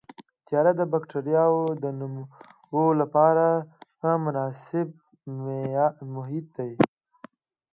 تیاره 0.45 0.71
د 0.79 0.81
بکټریاوو 0.91 1.63
د 1.83 1.85
نمو 1.99 2.85
لپاره 3.01 3.45
مناسب 4.25 4.87
محیط 6.15 6.45
دی. 6.57 6.71